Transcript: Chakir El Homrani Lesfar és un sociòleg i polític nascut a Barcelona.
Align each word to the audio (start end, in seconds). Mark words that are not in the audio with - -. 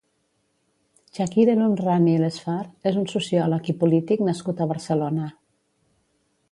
Chakir 1.17 1.45
El 1.55 1.61
Homrani 1.65 2.15
Lesfar 2.23 2.57
és 2.93 2.99
un 3.03 3.07
sociòleg 3.13 3.71
i 3.73 3.77
polític 3.85 4.27
nascut 4.31 4.65
a 4.65 4.69
Barcelona. 4.75 5.31